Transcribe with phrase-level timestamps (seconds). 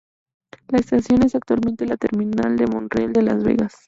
[0.69, 3.75] La estación es actualmente la terminal del Monorriel de Las Vegas.